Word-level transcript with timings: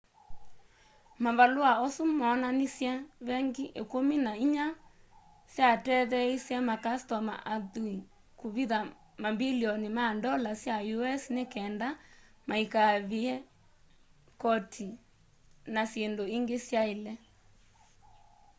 mavalũa 1.23 1.71
asu 1.85 2.03
moonanishe 2.19 2.91
vengi 3.27 3.65
ikũmi 3.81 4.15
na 4.25 4.31
inya 4.45 4.67
syatetheeisye 5.53 6.57
makastoma 6.69 7.35
athui 7.53 7.97
kũvitha 8.39 8.79
mambilioni 9.21 9.89
ma 9.97 10.05
ndola 10.17 10.51
sya 10.61 10.75
us 10.99 11.21
ni 11.35 11.43
kenda 11.53 11.87
maikaive 12.47 13.23
koti 14.41 14.87
na 15.73 15.81
syindũ 15.91 16.25
ingi 16.37 16.57
syaile 16.67 17.13